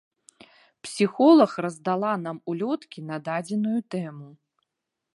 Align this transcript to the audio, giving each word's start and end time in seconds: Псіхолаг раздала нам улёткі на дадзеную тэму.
Псіхолаг 0.87 1.51
раздала 1.67 2.13
нам 2.25 2.37
улёткі 2.53 2.99
на 3.13 3.17
дадзеную 3.31 3.79
тэму. 3.97 4.29